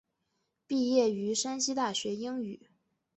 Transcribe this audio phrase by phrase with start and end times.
[0.65, 2.59] 毕业于山西大学英语。